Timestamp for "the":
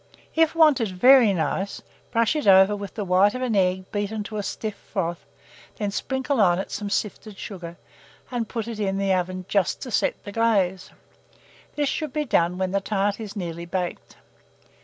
2.95-3.05, 8.97-9.13, 10.23-10.31, 12.71-12.81